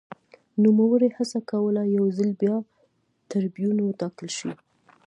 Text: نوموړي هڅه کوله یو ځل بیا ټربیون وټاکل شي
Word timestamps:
نوموړي 0.63 1.09
هڅه 1.17 1.39
کوله 1.51 1.81
یو 1.97 2.05
ځل 2.17 2.29
بیا 2.41 2.55
ټربیون 3.29 3.77
وټاکل 3.81 4.27
شي 4.37 4.51